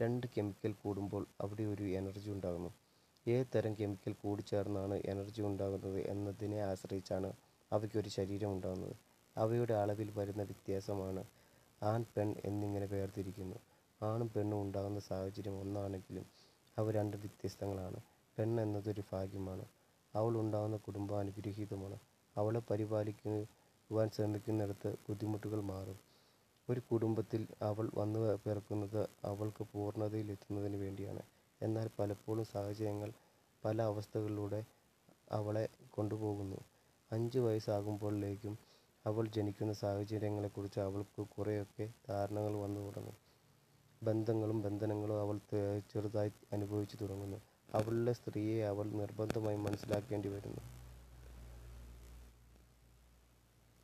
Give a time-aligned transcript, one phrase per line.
[0.00, 2.70] രണ്ട് കെമിക്കൽ കൂടുമ്പോൾ അവിടെ ഒരു എനർജി ഉണ്ടാകുന്നു.
[3.26, 7.30] ഏത് തരം കെമിക്കൽ കൂടിച്ചേർന്നാണ് എനർജി ഉണ്ടാകുന്നത് എന്നതിനെ ആശ്രയിച്ചാണ്
[7.72, 8.94] അവയ്ക്ക് ഒരു ശരീരം ഉണ്ടാകുന്നത്.
[9.36, 11.22] അവയുടെ അളവിൽ വരുന്ന വ്യത്യാസമാണ്
[11.82, 13.58] ആൺ പെൺ എന്നിങ്ങനെ വേർതിരിക്കുന്നു.
[14.00, 16.26] ആണും പെണ്ണും ഉണ്ടാകുന്ന സാഹചര്യം ഒന്നാണെങ്കിലും
[16.76, 17.98] അവ രണ്ട് വ്യത്യസ്തങ്ങളാണ്.
[18.38, 19.64] പെണ്ണ് എന്നത് ഒരു ഭാഗ്യമാണ്.
[20.14, 21.98] അവൾ ഉണ്ടാകുന്ന കുടുംബം അനുഗ്രഹീതമാണ്.
[22.36, 25.98] അവളെ പരിപാലിക്കുവാൻ ശ്രമിക്കുന്നിടത്ത് ബുദ്ധിമുട്ടുകൾ മാറും.
[26.68, 31.22] ഒരു കുടുംബത്തിൽ അവൾ വന്നു പിറക്കുന്നത് അവൾക്ക് പൂർണതയിലെത്തുന്നതിന് വേണ്ടിയാണ്.
[31.60, 33.10] എന്നാൽ പലപ്പോഴും സാഹചര്യങ്ങൾ
[33.64, 34.60] പല അവസ്ഥകളിലൂടെ
[35.32, 36.58] അവളെ കൊണ്ടുപോകുന്നു.
[37.10, 38.54] അഞ്ച് വയസ്സാകുമ്പോഴേക്കും
[39.04, 43.16] അവൾ ജനിക്കുന്ന സാഹചര്യങ്ങളെക്കുറിച്ച് അവൾക്ക് കുറെയൊക്കെ ധാരണകൾ വന്നു തുടങ്ങും.
[44.02, 45.36] ബന്ധങ്ങളും ബന്ധനങ്ങളും അവൾ
[45.92, 47.38] ചെറുതായി അനുഭവിച്ചു തുടങ്ങുന്നു.
[47.74, 50.62] അവളുടെ സ്ത്രീയെ അവൾ നിർബന്ധമായി മനസ്സിലാക്കേണ്ടി വരുന്നു.